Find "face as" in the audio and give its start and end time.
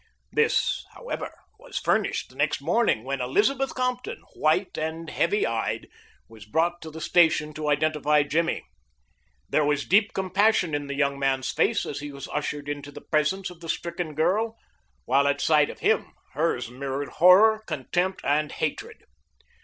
11.51-11.99